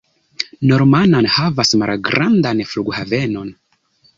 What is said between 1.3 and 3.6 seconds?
havas malgrandan flughavenon.